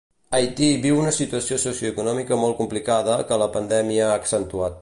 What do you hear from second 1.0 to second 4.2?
una situació socioeconòmica molt complicada que la pandèmia